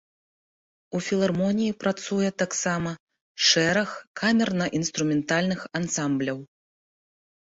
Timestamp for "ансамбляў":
5.81-6.39